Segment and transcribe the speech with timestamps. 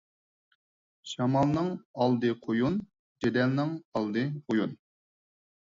[1.11, 1.69] شامالنىڭ
[2.05, 2.81] ئالدى قۇيۇن،
[3.27, 4.77] جېدەلنىڭ ئالدى ئويۇن.